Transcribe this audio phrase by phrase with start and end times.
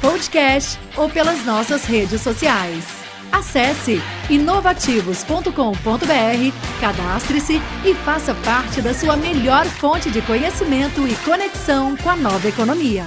[0.00, 2.84] podcast ou pelas nossas redes sociais.
[3.30, 4.00] Acesse
[4.30, 12.16] inovativos.com.br, cadastre-se e faça parte da sua melhor fonte de conhecimento e conexão com a
[12.16, 13.04] nova economia.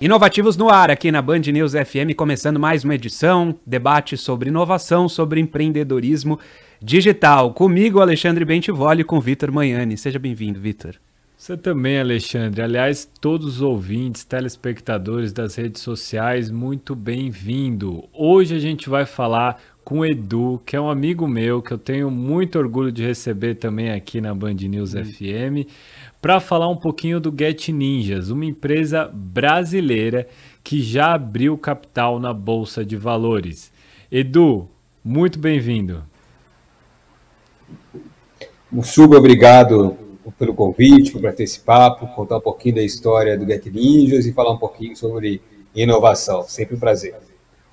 [0.00, 5.10] Inovativos no ar, aqui na Band News FM, começando mais uma edição, debate sobre inovação,
[5.10, 6.40] sobre empreendedorismo
[6.82, 7.52] digital.
[7.52, 9.98] Comigo, Alexandre Bentivoli, com Vitor Manhani.
[9.98, 10.94] Seja bem-vindo, Vitor.
[11.40, 12.60] Você também, Alexandre.
[12.60, 18.04] Aliás, todos os ouvintes, telespectadores das redes sociais, muito bem-vindo.
[18.12, 21.78] Hoje a gente vai falar com o Edu, que é um amigo meu, que eu
[21.78, 25.02] tenho muito orgulho de receber também aqui na Band News hum.
[25.02, 25.66] FM
[26.20, 30.28] para falar um pouquinho do Get Ninjas, uma empresa brasileira
[30.62, 33.72] que já abriu capital na Bolsa de Valores.
[34.12, 34.68] Edu,
[35.02, 36.04] muito bem-vindo.
[38.82, 43.66] Super obrigado pelo convite, por ter esse papo, contar um pouquinho da história do Get
[43.66, 45.40] Ninjas e falar um pouquinho sobre
[45.74, 46.42] inovação.
[46.42, 47.14] Sempre um prazer.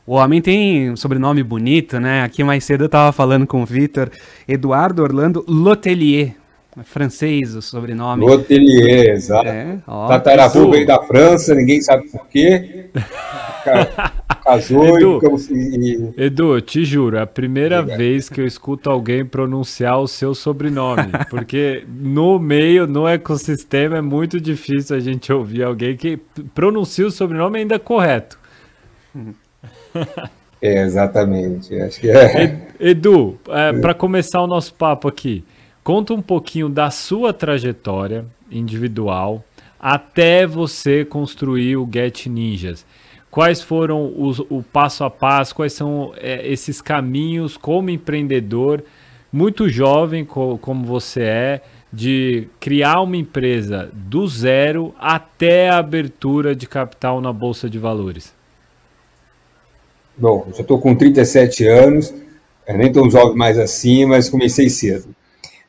[0.05, 2.23] O homem tem um sobrenome bonito, né?
[2.23, 4.09] Aqui mais cedo eu estava falando com o Vitor,
[4.47, 6.33] Eduardo Orlando Lotelier.
[6.80, 8.23] É francês o sobrenome.
[8.23, 9.49] Lotelier, exato.
[9.49, 12.89] É, Tataravô veio da França, ninguém sabe por quê.
[14.47, 15.19] Casou Edu,
[15.51, 17.97] e, Edu, te juro, é a primeira Obrigado.
[17.97, 21.11] vez que eu escuto alguém pronunciar o seu sobrenome.
[21.29, 26.17] Porque no meio, no ecossistema, é muito difícil a gente ouvir alguém que
[26.55, 28.39] pronuncia o sobrenome ainda correto.
[30.59, 31.79] É, exatamente.
[31.79, 32.67] Acho que é.
[32.79, 35.43] Edu, é, para começar o nosso papo aqui,
[35.87, 39.41] Conta um pouquinho da sua trajetória individual
[39.80, 42.86] até você construir o Get Ninjas.
[43.30, 48.83] Quais foram os, o passo a passo, quais são é, esses caminhos como empreendedor,
[49.32, 51.61] muito jovem co, como você é,
[51.92, 58.33] de criar uma empresa do zero até a abertura de capital na Bolsa de Valores?
[60.17, 62.14] Bom, já estou com 37 anos,
[62.67, 65.16] nem tão jovem mais assim, mas comecei cedo.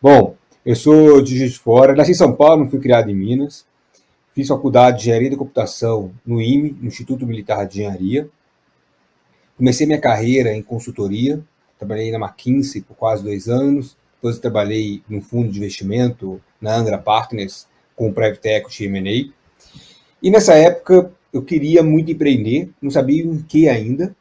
[0.00, 3.66] Bom, eu sou de Juiz de Fora, nasci em São Paulo, fui criado em Minas.
[4.38, 8.30] Fiz faculdade de Engenharia da Computação no IME, no Instituto Militar de Engenharia.
[9.56, 11.44] Comecei minha carreira em consultoria,
[11.76, 16.98] trabalhei na McKinsey por quase dois anos, depois trabalhei num fundo de investimento, na Angra
[16.98, 17.66] Partners,
[17.96, 19.34] com o Private Equity M&A.
[20.22, 24.14] E nessa época eu queria muito empreender, não sabia em que ainda,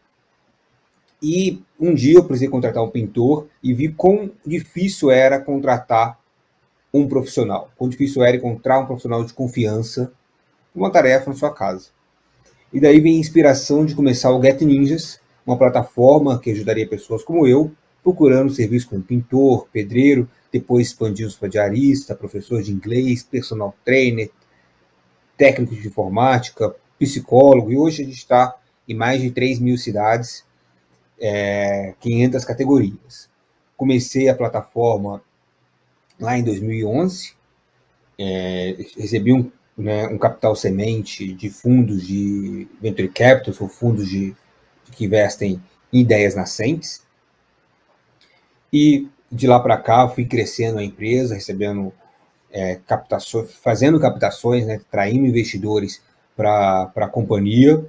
[1.21, 6.19] e um dia eu precisei contratar um pintor e vi quão difícil era contratar
[6.93, 10.11] um profissional, quão difícil era encontrar um profissional de confiança
[10.77, 11.89] uma tarefa na sua casa.
[12.71, 17.23] E daí vem a inspiração de começar o Get Ninjas, uma plataforma que ajudaria pessoas
[17.23, 17.71] como eu,
[18.03, 24.29] procurando serviço como pintor, pedreiro, depois expandimos para diarista, professor de inglês, personal trainer,
[25.35, 28.55] técnico de informática, psicólogo, e hoje a gente está
[28.87, 30.45] em mais de 3 mil cidades
[31.19, 33.29] é, 500 categorias.
[33.75, 35.21] Comecei a plataforma
[36.19, 37.33] lá em 2011,
[38.17, 44.35] é, recebi um, né, um capital semente de fundos de venture capital, ou fundos de,
[44.91, 45.61] que investem
[45.93, 47.05] em ideias nascentes.
[48.71, 51.93] E de lá para cá fui crescendo a empresa, recebendo
[52.51, 56.01] é, captações, fazendo captações, né, traindo investidores
[56.35, 57.85] para a companhia.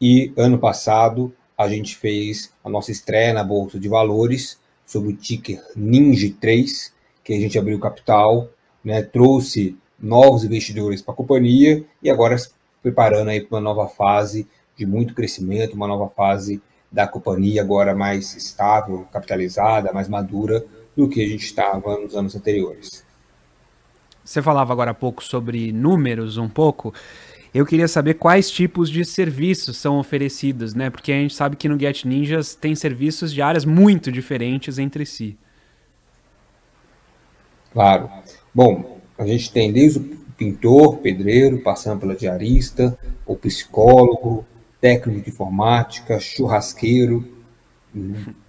[0.00, 5.16] E ano passado a gente fez a nossa estreia na Bolsa de Valores sob o
[5.16, 6.92] ticker Ninja 3,
[7.26, 8.48] que a gente abriu capital,
[8.84, 12.36] né, trouxe novos investidores para a companhia e agora
[12.80, 17.96] preparando aí para uma nova fase de muito crescimento, uma nova fase da companhia agora
[17.96, 20.64] mais estável, capitalizada, mais madura
[20.96, 23.04] do que a gente estava nos anos anteriores.
[24.24, 26.94] Você falava agora há pouco sobre números um pouco.
[27.52, 30.90] Eu queria saber quais tipos de serviços são oferecidos, né?
[30.90, 35.04] Porque a gente sabe que no Get Ninjas tem serviços de áreas muito diferentes entre
[35.04, 35.36] si.
[37.76, 38.08] Claro.
[38.54, 40.02] Bom, a gente tem desde o
[40.34, 44.46] pintor, pedreiro, passando pela diarista, o psicólogo,
[44.80, 47.22] técnico de informática, churrasqueiro,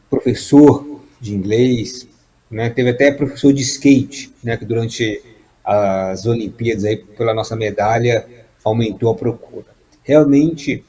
[0.09, 2.07] professor de inglês,
[2.49, 2.69] né?
[2.69, 4.55] Teve até professor de skate, né?
[4.55, 5.21] Que durante
[5.61, 8.25] as Olimpíadas aí pela nossa medalha
[8.63, 9.65] aumentou a procura.
[10.03, 10.85] Realmente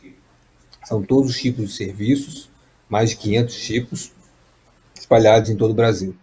[0.84, 2.48] São todos os tipos de serviços,
[2.88, 4.12] mais de 500 tipos,
[4.94, 6.14] espalhados em todo o Brasil.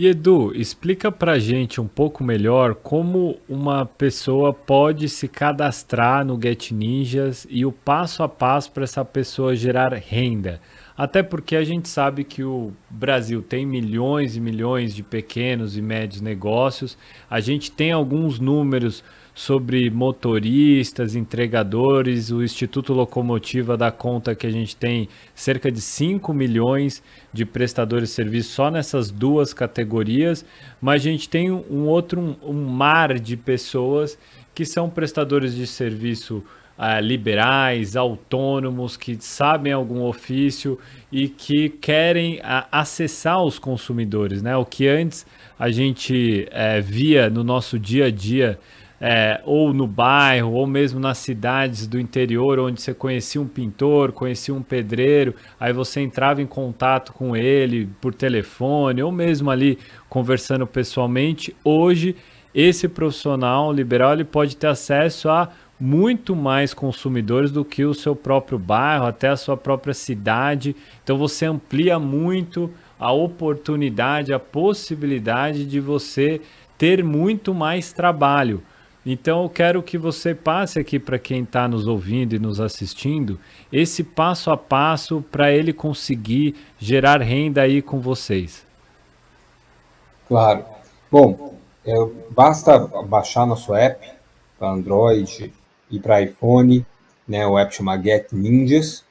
[0.00, 6.40] E Edu, explica pra gente um pouco melhor como uma pessoa pode se cadastrar no
[6.40, 10.60] Get Ninjas e o passo a passo para essa pessoa gerar renda.
[10.96, 15.82] Até porque a gente sabe que o Brasil tem milhões e milhões de pequenos e
[15.82, 16.96] médios negócios.
[17.28, 19.02] A gente tem alguns números
[19.38, 22.32] sobre motoristas, entregadores.
[22.32, 27.00] O Instituto Locomotiva dá conta que a gente tem cerca de 5 milhões
[27.32, 30.44] de prestadores de serviço só nessas duas categorias,
[30.80, 34.18] mas a gente tem um outro um, um mar de pessoas
[34.52, 36.42] que são prestadores de serviço
[36.76, 40.76] uh, liberais, autônomos, que sabem algum ofício
[41.12, 44.56] e que querem uh, acessar os consumidores, né?
[44.56, 45.24] O que antes
[45.56, 48.58] a gente uh, via no nosso dia a dia
[49.00, 54.12] é, ou no bairro, ou mesmo nas cidades do interior, onde você conhecia um pintor,
[54.12, 59.78] conhecia um pedreiro, aí você entrava em contato com ele por telefone, ou mesmo ali
[60.08, 61.54] conversando pessoalmente.
[61.64, 62.16] Hoje,
[62.54, 65.48] esse profissional liberal ele pode ter acesso a
[65.80, 70.74] muito mais consumidores do que o seu próprio bairro, até a sua própria cidade.
[71.04, 76.40] Então você amplia muito a oportunidade, a possibilidade de você
[76.76, 78.60] ter muito mais trabalho.
[79.10, 83.40] Então eu quero que você passe aqui para quem está nos ouvindo e nos assistindo
[83.72, 88.66] esse passo a passo para ele conseguir gerar renda aí com vocês.
[90.26, 90.62] Claro.
[91.10, 91.54] Bom,
[91.86, 91.94] é,
[92.32, 94.06] basta baixar nosso app
[94.58, 95.54] para Android
[95.90, 96.84] e para iPhone,
[97.26, 97.46] né?
[97.46, 99.06] O app chama Get Ninjas.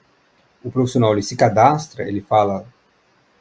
[0.64, 2.68] O profissional ele se cadastra, ele fala,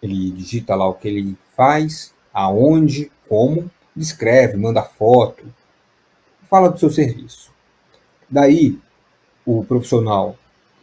[0.01, 5.45] ele digita lá o que ele faz, aonde, como, descreve, manda foto,
[6.49, 7.51] fala do seu serviço.
[8.29, 8.79] Daí,
[9.45, 10.37] o profissional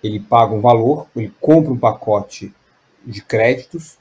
[0.04, 2.54] ele paga um valor, ele compra um pacote
[3.06, 3.98] de créditos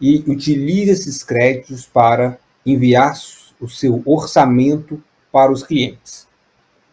[0.00, 3.14] e utiliza esses créditos para enviar
[3.60, 5.02] o seu orçamento
[5.32, 6.26] para os clientes.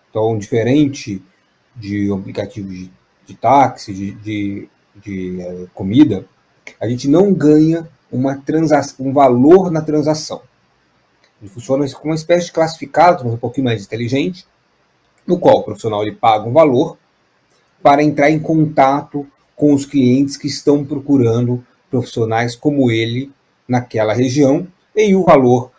[0.10, 1.22] Então, diferente
[1.76, 2.92] de um aplicativo de,
[3.26, 6.26] de táxi, de, de, de é, comida,
[6.80, 10.42] a gente não ganha uma transação, um valor na transação.
[11.42, 14.46] Ele funciona como uma espécie de classificado, mas um pouquinho mais inteligente,
[15.26, 16.98] no qual o profissional ele paga um valor
[17.82, 23.32] para entrar em contato com os clientes que estão procurando profissionais como ele
[23.68, 25.72] naquela região, e o valor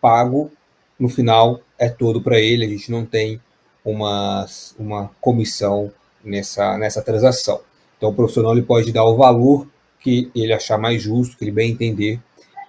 [0.00, 0.50] pago
[0.98, 3.40] no final é todo para ele, a gente não tem
[3.84, 4.46] uma,
[4.78, 5.92] uma comissão
[6.24, 7.60] nessa, nessa transação.
[7.96, 9.66] Então o profissional ele pode dar o valor
[10.00, 12.20] que ele achar mais justo, que ele bem entender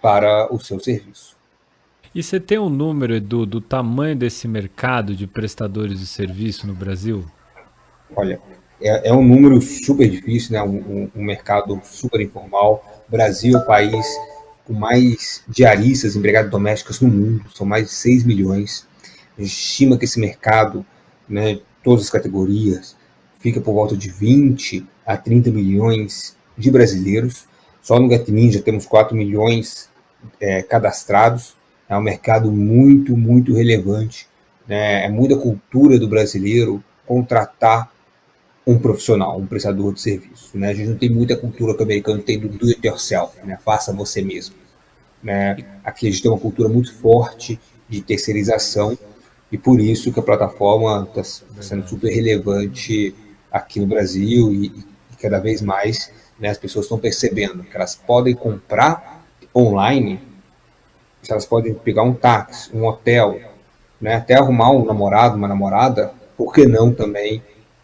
[0.02, 1.36] para o seu serviço.
[2.16, 6.74] E você tem um número, Edu, do tamanho desse mercado de prestadores de serviço no
[6.74, 7.26] Brasil?
[8.16, 8.40] Olha,
[8.82, 10.64] é, é um número super difícil, né?
[10.64, 13.04] Um, um, mercado super informal.
[13.06, 14.06] O Brasil é o país
[14.64, 18.88] com mais diaristas empregadas domésticas no mundo, são mais de 6 milhões.
[19.38, 20.86] A gente estima que esse mercado,
[21.28, 22.96] né, todas as categorias,
[23.42, 27.44] fica por volta de 20 a 30 milhões de brasileiros.
[27.82, 29.90] Só no Get Ninja temos 4 milhões
[30.40, 31.56] é, cadastrados
[31.88, 34.28] é um mercado muito, muito relevante.
[34.68, 35.06] Né?
[35.06, 37.92] É muita cultura do brasileiro contratar
[38.66, 40.58] um profissional, um prestador de serviço.
[40.58, 40.70] Né?
[40.70, 43.58] A gente não tem muita cultura que o americano tem do do it yourself, né?
[43.64, 44.56] faça você mesmo.
[45.22, 45.58] Né?
[45.84, 48.98] Aqui a gente tem uma cultura muito forte de terceirização
[49.52, 51.22] e por isso que a plataforma está
[51.56, 53.14] tá sendo super relevante
[53.52, 57.96] aqui no Brasil e, e cada vez mais né, as pessoas estão percebendo que elas
[57.96, 59.24] podem comprar
[59.56, 60.20] online
[61.32, 63.40] elas podem pegar um táxi, um hotel,
[64.00, 67.42] né, até arrumar um namorado, uma namorada, por que não também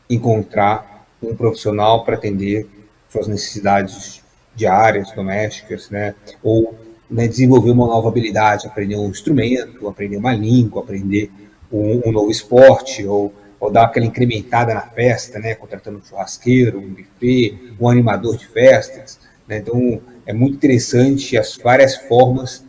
[0.10, 2.68] encontrar um profissional para atender
[3.10, 4.22] suas necessidades
[4.56, 6.76] diárias, domésticas, né, ou
[7.10, 11.32] né, desenvolver uma nova habilidade, aprender um instrumento, aprender uma língua, aprender
[11.72, 16.80] um, um novo esporte, ou, ou dar aquela incrementada na festa, né, contratando um churrasqueiro,
[16.80, 19.20] um buffet, um animador de festas.
[19.48, 22.64] Né, então, é muito interessante as várias formas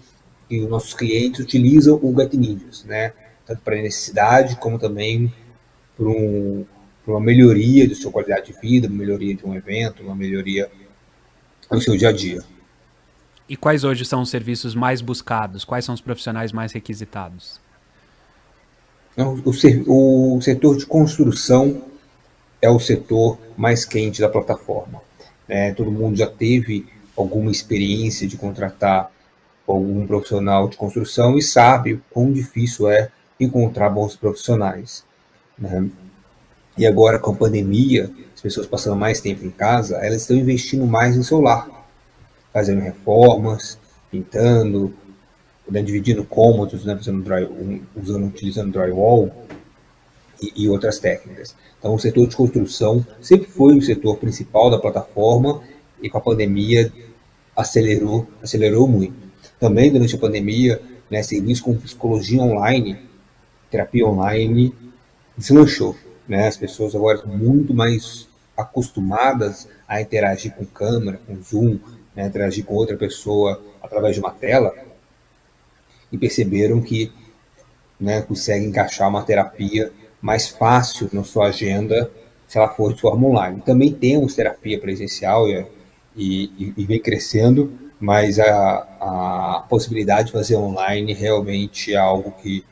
[0.52, 3.14] que os nossos clientes utilizam o Get Ninjas, né?
[3.47, 5.32] Tanto para necessidade como também
[5.97, 6.66] para um,
[7.06, 10.71] uma melhoria de sua qualidade de vida, uma melhoria de um evento, uma melhoria
[11.71, 12.44] no seu dia a dia.
[13.49, 15.64] E quais hoje são os serviços mais buscados?
[15.64, 17.59] Quais são os profissionais mais requisitados?
[19.16, 21.82] O, o setor de construção
[22.61, 25.00] é o setor mais quente da plataforma.
[25.49, 29.11] É, todo mundo já teve alguma experiência de contratar
[29.66, 35.04] algum profissional de construção e sabe o quão difícil é encontrar bons profissionais.
[35.59, 35.88] Né?
[36.76, 40.87] E agora, com a pandemia, as pessoas passando mais tempo em casa, elas estão investindo
[40.87, 41.69] mais em celular,
[42.52, 43.78] fazendo reformas,
[44.11, 44.95] pintando,
[45.71, 47.49] né, dividindo cômodos, né, dry,
[47.95, 49.31] usando, utilizando drywall
[50.40, 51.54] e, e, outras técnicas.
[51.78, 55.62] Então, o setor de construção sempre foi o setor principal da plataforma
[56.02, 56.92] e com a pandemia
[57.57, 59.32] acelerou, acelerou muito.
[59.62, 62.99] Também durante a pandemia, né, serviços com psicologia online,
[63.71, 64.75] terapia online,
[65.38, 65.95] deslanchou.
[66.26, 66.49] Né?
[66.49, 68.26] As pessoas agora estão muito mais
[68.57, 71.78] acostumadas a interagir com câmera, com zoom,
[72.12, 72.26] né?
[72.26, 74.75] interagir com outra pessoa através de uma tela
[76.11, 77.12] e perceberam que
[78.00, 82.11] né, conseguem encaixar uma terapia mais fácil na sua agenda
[82.49, 83.62] se ela for de forma online.
[83.64, 85.64] Também temos terapia presencial e,
[86.16, 92.64] e, e vem crescendo, mas a, a possibilidade de fazer online realmente é algo que,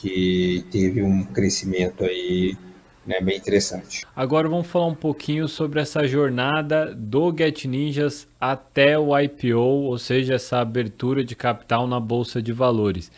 [0.00, 2.56] que teve um crescimento aí
[3.06, 4.06] né, bem interessante.
[4.16, 9.98] Agora vamos falar um pouquinho sobre essa jornada do Get Ninjas até o IPO, ou
[9.98, 13.12] seja, essa abertura de capital na bolsa de valores.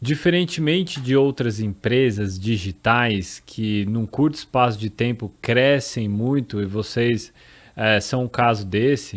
[0.00, 7.32] Diferentemente de outras empresas digitais que num curto espaço de tempo crescem muito e vocês
[7.74, 9.16] é, são um caso desse,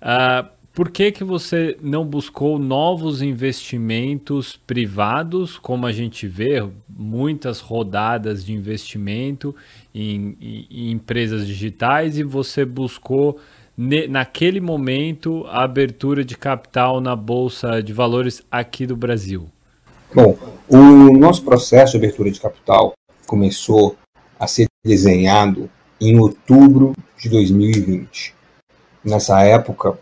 [0.00, 7.60] uh, por que, que você não buscou novos investimentos privados, como a gente vê, muitas
[7.60, 9.54] rodadas de investimento
[9.94, 13.38] em, em, em empresas digitais, e você buscou,
[13.76, 19.48] naquele momento, a abertura de capital na Bolsa de Valores aqui do Brasil?
[20.14, 22.94] Bom, o nosso processo de abertura de capital
[23.26, 23.96] começou
[24.38, 25.68] a ser desenhado
[26.00, 28.34] em outubro de 2020.
[29.04, 29.98] Nessa época,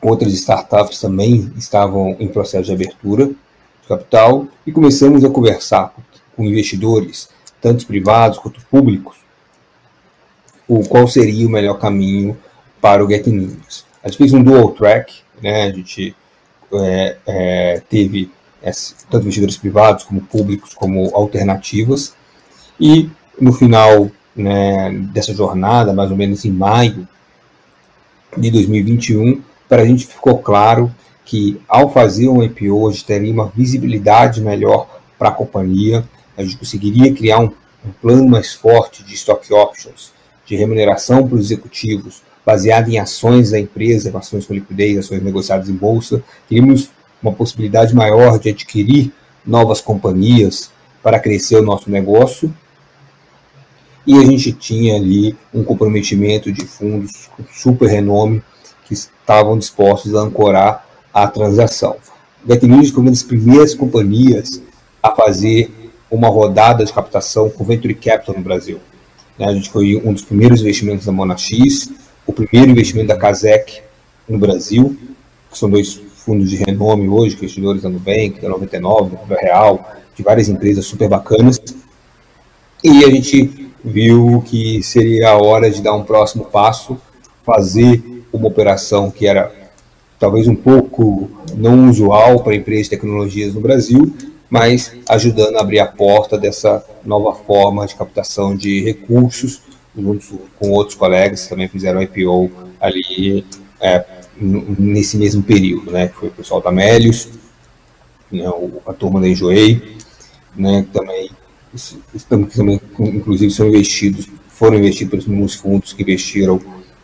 [0.00, 5.94] outras startups também estavam em processo de abertura de capital e começamos a conversar
[6.36, 7.28] com investidores,
[7.60, 9.16] tanto privados quanto públicos,
[10.68, 12.36] o qual seria o melhor caminho
[12.80, 13.84] para o Get News.
[14.02, 15.64] A gente fez um dual track, né?
[15.64, 16.14] a gente
[16.72, 18.30] é, é, teve
[19.08, 22.14] tanto investidores privados como públicos como alternativas
[22.80, 23.08] e
[23.40, 27.08] no final né, dessa jornada, mais ou menos em maio
[28.36, 30.92] de 2021, para a gente ficou claro
[31.24, 36.04] que ao fazer um IPO a gente teria uma visibilidade melhor para a companhia,
[36.36, 37.50] a gente conseguiria criar um,
[37.84, 40.12] um, plano mais forte de stock options,
[40.44, 45.68] de remuneração para os executivos, baseado em ações da empresa, ações com liquidez, ações negociadas
[45.68, 49.12] em bolsa, teríamos uma possibilidade maior de adquirir
[49.44, 50.70] novas companhias
[51.02, 52.54] para crescer o nosso negócio.
[54.06, 58.40] E a gente tinha ali um comprometimento de fundos com super renome
[58.86, 61.96] que estavam dispostos a ancorar a transação.
[62.48, 64.62] Getnews foi uma das primeiras companhias
[65.02, 65.70] a fazer
[66.10, 68.78] uma rodada de captação com Venture Capital no Brasil.
[69.38, 71.90] A gente foi um dos primeiros investimentos da Monax,
[72.26, 73.82] o primeiro investimento da Casec
[74.28, 74.96] no Brasil,
[75.50, 80.22] que são dois fundos de renome hoje, investidores da Nubank, da 99, da Real, de
[80.22, 81.60] várias empresas super bacanas.
[82.82, 86.98] E a gente viu que seria a hora de dar um próximo passo,
[87.44, 88.02] fazer
[88.32, 89.52] uma operação que era
[90.18, 94.14] talvez um pouco não usual para empresas de tecnologias no Brasil,
[94.48, 99.62] mas ajudando a abrir a porta dessa nova forma de captação de recursos,
[99.96, 103.44] junto com outros colegas que também fizeram IPO ali
[103.80, 104.04] é,
[104.38, 107.28] nesse mesmo período, né, foi o pessoal da Melius,
[108.30, 108.44] né,
[108.86, 109.96] a turma da Enjoei,
[110.54, 111.30] né, também,
[112.54, 116.60] também, inclusive, são investidos, foram investidos pelos mesmos fundos que investiram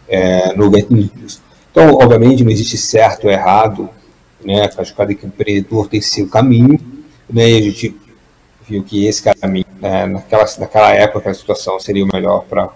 [0.09, 1.41] é, no Get News.
[1.71, 3.89] Então, obviamente, não existe certo ou errado,
[4.45, 4.69] né?
[4.77, 6.79] Acho que cada empreendedor tem seu caminho,
[7.29, 7.51] né?
[7.51, 7.97] E a gente
[8.69, 12.69] viu que esse caminho, né, naquela, naquela época, aquela situação seria o melhor para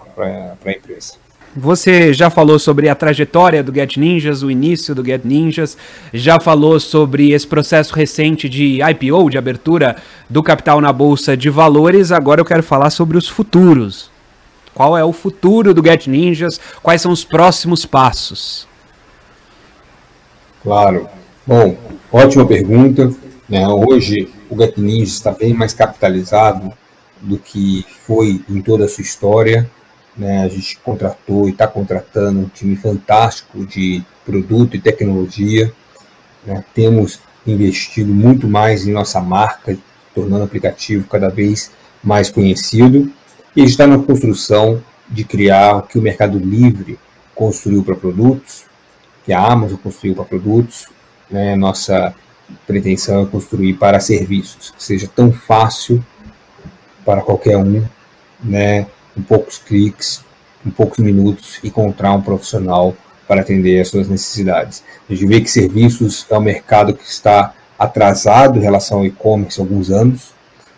[0.65, 1.13] a empresa.
[1.55, 5.75] Você já falou sobre a trajetória do Get Ninjas, o início do Get Ninjas,
[6.13, 9.95] já falou sobre esse processo recente de IPO, de abertura
[10.29, 12.11] do capital na bolsa de valores.
[12.11, 14.11] Agora eu quero falar sobre os futuros.
[14.77, 16.59] Qual é o futuro do Get Ninjas?
[16.83, 18.67] Quais são os próximos passos?
[20.61, 21.09] Claro.
[21.47, 21.75] Bom,
[22.11, 23.11] ótima pergunta.
[23.49, 23.67] Né?
[23.67, 26.71] Hoje o Get Ninjas está bem mais capitalizado
[27.19, 29.67] do que foi em toda a sua história.
[30.15, 30.43] Né?
[30.43, 35.73] A gente contratou e está contratando um time fantástico de produto e tecnologia.
[36.45, 36.63] Né?
[36.75, 39.75] Temos investido muito mais em nossa marca,
[40.13, 41.71] tornando o aplicativo cada vez
[42.03, 43.11] mais conhecido
[43.57, 46.99] e está na construção de criar o que o Mercado Livre
[47.33, 48.65] construiu para produtos,
[49.25, 50.85] que a Amazon construiu para produtos.
[51.27, 51.55] Né?
[51.55, 52.13] Nossa
[52.67, 56.05] pretensão é construir para serviços, que seja tão fácil
[57.03, 57.83] para qualquer um
[58.43, 58.85] né,
[59.15, 60.23] com poucos cliques,
[60.63, 62.95] em poucos minutos, encontrar um profissional
[63.27, 64.83] para atender as suas necessidades.
[65.09, 69.59] A gente vê que serviços é um mercado que está atrasado em relação ao e-commerce
[69.59, 70.31] há alguns anos.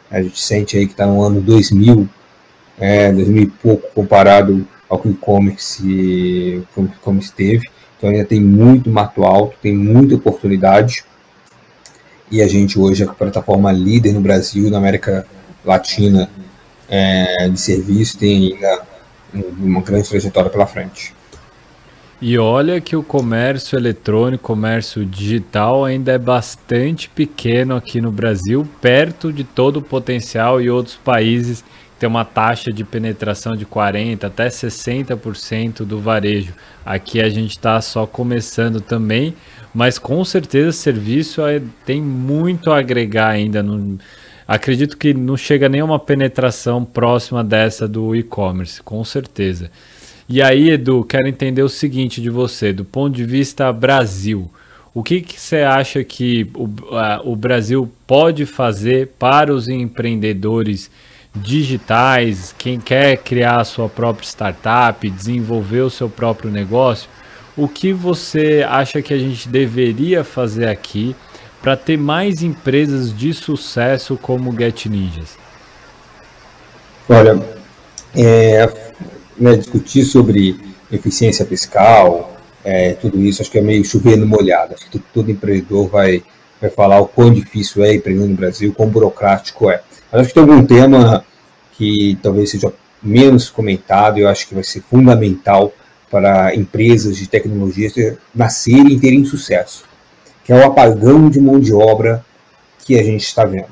[0.10, 2.08] A gente sente aí que está no ano 2000,
[2.80, 6.64] é, 2000 e pouco comparado ao que o e-commerce
[7.02, 7.70] como esteve.
[7.98, 11.04] Então ainda tem muito mato alto, tem muita oportunidade.
[12.32, 15.26] E a gente hoje é a plataforma líder no Brasil na América
[15.66, 16.30] Latina
[16.88, 18.82] é, de serviço, tem ainda
[19.34, 21.14] uma grande trajetória pela frente.
[22.22, 28.68] E olha que o comércio eletrônico, comércio digital ainda é bastante pequeno aqui no Brasil,
[28.82, 31.64] perto de todo o potencial e outros países
[32.00, 36.54] tem uma taxa de penetração de 40 até 60% do varejo.
[36.86, 39.36] Aqui a gente está só começando também,
[39.74, 43.62] mas com certeza serviço é, tem muito a agregar ainda.
[43.62, 44.00] No,
[44.48, 49.70] acredito que não chega nem a uma penetração próxima dessa do e-commerce, com certeza.
[50.28, 54.50] E aí, Edu, quero entender o seguinte de você, do ponto de vista Brasil.
[54.94, 60.90] O que, que você acha que o, a, o Brasil pode fazer para os empreendedores
[61.36, 67.10] digitais, quem quer criar a sua própria startup, desenvolver o seu próprio negócio,
[67.56, 71.16] o que você acha que a gente deveria fazer aqui
[71.62, 75.38] para ter mais empresas de sucesso como Get Ninjas?
[77.08, 77.42] Olha,
[78.16, 78.72] é,
[79.38, 80.60] né, discutir sobre
[80.92, 84.74] eficiência fiscal, é, tudo isso, acho que é meio chover no molhado.
[84.74, 86.24] Acho que todo empreendedor vai,
[86.60, 89.82] vai falar o quão difícil é empreender no Brasil, quão burocrático é.
[90.12, 91.26] Mas acho que tem algum tema
[91.74, 95.72] que talvez seja menos comentado, eu acho que vai ser fundamental
[96.10, 99.86] para empresas de tecnologia nascerem e terem sucesso,
[100.44, 102.26] que é o apagão de mão de obra
[102.84, 103.70] que a gente está vendo.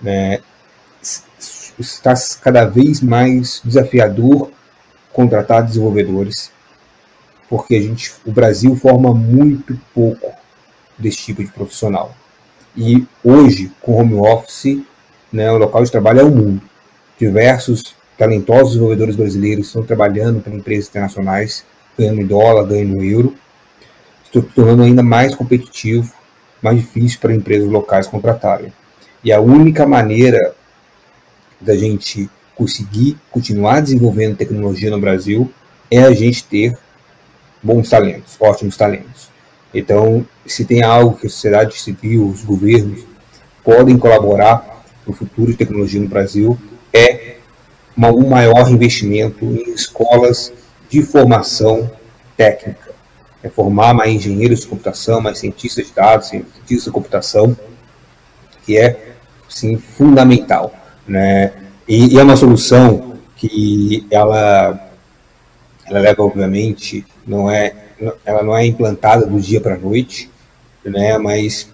[0.00, 0.40] Né?
[1.78, 4.50] Está cada vez mais desafiador
[5.12, 6.52] contratar desenvolvedores,
[7.48, 10.32] porque a gente, o Brasil forma muito pouco
[10.98, 12.14] desse tipo de profissional.
[12.76, 14.82] E hoje, com home office,
[15.32, 16.62] né, o local de trabalho é o mundo.
[17.18, 21.64] Diversos talentosos desenvolvedores brasileiros estão trabalhando para empresas internacionais,
[21.98, 23.34] ganhando em dólar, ganhando em euro,
[24.24, 26.12] se tornando ainda mais competitivo,
[26.62, 28.72] mais difícil para empresas locais contratarem.
[29.24, 30.54] E a única maneira
[31.60, 35.50] da gente conseguir continuar desenvolvendo tecnologia no Brasil
[35.90, 36.76] é a gente ter
[37.62, 39.28] bons talentos, ótimos talentos.
[39.72, 43.04] Então, se tem algo que a sociedade civil, os governos
[43.62, 44.69] podem colaborar
[45.04, 46.58] para o futuro de tecnologia no Brasil
[46.92, 47.36] é
[47.96, 50.52] uma, um maior investimento em escolas
[50.88, 51.90] de formação
[52.36, 52.90] técnica.
[53.42, 57.56] É formar mais engenheiros de computação, mais cientistas de dados, cientistas de computação,
[58.64, 59.14] que é
[59.48, 60.74] sim, fundamental.
[61.06, 61.52] Né?
[61.88, 64.90] E, e é uma solução que ela,
[65.86, 67.74] ela leva, obviamente, não é,
[68.24, 70.30] ela não é implantada do dia para a noite,
[70.84, 71.16] né?
[71.16, 71.68] mas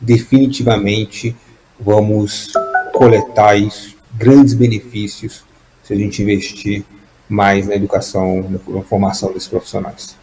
[0.00, 1.36] definitivamente
[1.78, 2.52] vamos
[2.92, 5.44] coletar isso, grandes benefícios
[5.82, 6.84] se a gente investir
[7.28, 10.16] mais na educação, na formação desses profissionais.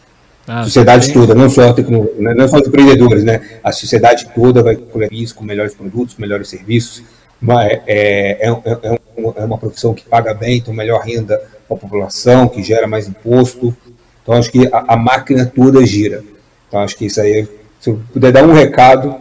[0.48, 3.60] Ah, sociedade toda, não só, né, não só os empreendedores, né?
[3.62, 7.04] A sociedade toda vai colher isso com melhores produtos, melhores serviços.
[7.40, 8.50] Mas é, é, é,
[8.84, 9.00] é,
[9.36, 13.08] é uma profissão que paga bem, tem melhor renda para a população, que gera mais
[13.08, 13.76] imposto.
[14.24, 16.24] Então, acho que a, a, máquina toda gira.
[16.68, 17.48] Então, acho que isso aí,
[17.80, 19.16] se eu puder dar um recado,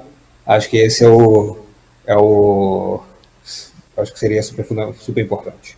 [0.47, 1.59] acho que esse é o,
[2.07, 3.01] é o,
[3.97, 5.77] acho que seria super, super importante.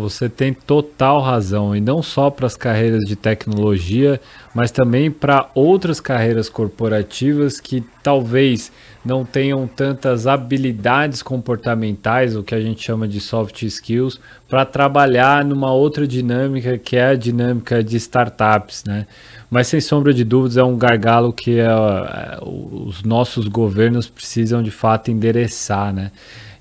[0.00, 4.18] Você tem total razão, e não só para as carreiras de tecnologia,
[4.54, 8.72] mas também para outras carreiras corporativas que talvez
[9.04, 15.44] não tenham tantas habilidades comportamentais, o que a gente chama de soft skills, para trabalhar
[15.44, 19.06] numa outra dinâmica que é a dinâmica de startups, né?
[19.50, 21.68] Mas sem sombra de dúvidas é um gargalo que é
[22.40, 26.10] os nossos governos precisam de fato endereçar, né?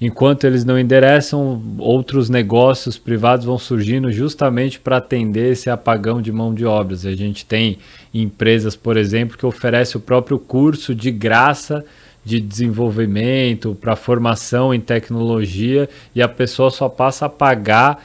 [0.05, 6.31] Enquanto eles não endereçam, outros negócios privados vão surgindo justamente para atender esse apagão de
[6.31, 7.05] mão de obras.
[7.05, 7.77] A gente tem
[8.13, 11.85] empresas, por exemplo, que oferecem o próprio curso de graça
[12.25, 18.03] de desenvolvimento, para formação em tecnologia, e a pessoa só passa a pagar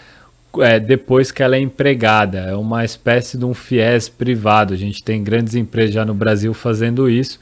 [0.58, 2.38] é, depois que ela é empregada.
[2.38, 4.74] É uma espécie de um FIES privado.
[4.74, 7.38] A gente tem grandes empresas já no Brasil fazendo isso.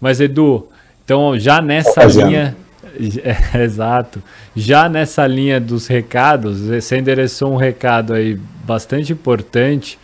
[0.00, 0.68] Mas, Edu,
[1.04, 2.56] então já nessa linha.
[3.54, 4.22] É, exato.
[4.54, 9.98] Já nessa linha dos recados, você endereçou um recado aí bastante importante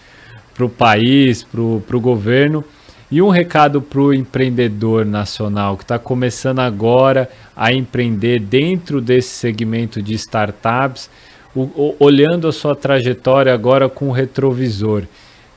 [0.55, 2.64] para o país, para o governo,
[3.11, 9.29] e um recado para o empreendedor nacional que está começando agora a empreender dentro desse
[9.29, 11.09] segmento de startups.
[11.55, 15.05] o, o, olhando a sua trajetória agora com o retrovisor,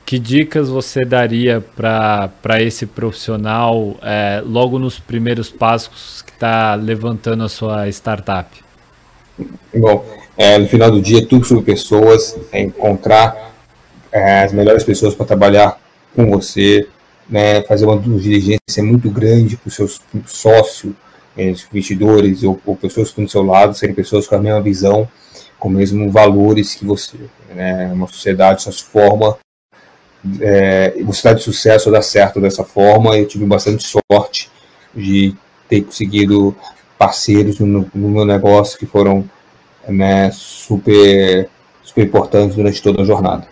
[0.04, 7.44] que dicas você daria para esse profissional é, logo nos primeiros passos que está levantando
[7.44, 8.48] a sua startup?
[9.74, 10.04] Bom,
[10.36, 13.52] é, no final do dia, tudo sobre pessoas, é encontrar
[14.10, 15.78] é, as melhores pessoas para trabalhar
[16.14, 16.88] com você,
[17.28, 19.88] né, fazer uma diligência muito grande para o seu
[20.26, 20.94] sócio,
[21.36, 24.60] é, investidores ou, ou, pessoas que estão do seu lado, serem pessoas com a mesma
[24.60, 25.08] visão,
[25.58, 27.16] com os mesmos valores que você.
[27.54, 27.90] Né?
[27.92, 29.38] Uma sociedade só se forma
[30.40, 33.16] é, você de sucesso ou dá certo dessa forma.
[33.16, 34.50] Eu tive bastante sorte
[34.94, 35.34] de
[35.68, 36.54] ter conseguido
[36.98, 39.28] parceiros no, no meu negócio que foram
[39.88, 41.48] né, super,
[41.82, 43.46] super importantes durante toda a jornada.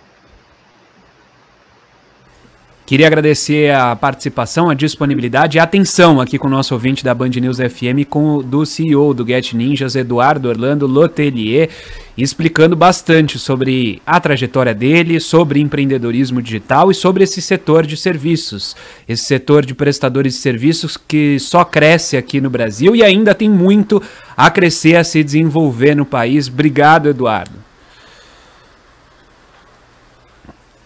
[2.89, 7.15] Queria agradecer a participação, a disponibilidade e a atenção aqui com o nosso ouvinte da
[7.15, 11.69] Band News FM, com do CEO do Get Ninjas, Eduardo Orlando Lotelier,
[12.17, 18.75] explicando bastante sobre a trajetória dele, sobre empreendedorismo digital e sobre esse setor de serviços,
[19.07, 23.51] esse setor de prestadores de serviços que só cresce aqui no Brasil e ainda tem
[23.51, 24.03] muito
[24.35, 26.49] a crescer, a se desenvolver no país.
[26.49, 27.53] Obrigado, Eduardo.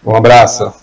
[0.05, 0.82] Um abraço.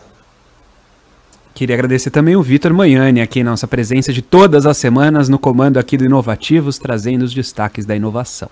[1.61, 5.77] Queria agradecer também o Vitor Manhani, aqui nossa presença de todas as semanas no comando
[5.77, 8.49] aqui do Inovativos, trazendo os destaques da inovação.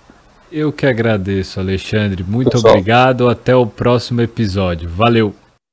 [0.51, 2.23] Eu que agradeço, Alexandre.
[2.23, 2.73] Muito Pessoal.
[2.75, 3.27] obrigado.
[3.27, 4.87] Até o próximo episódio.
[4.87, 5.33] Valeu!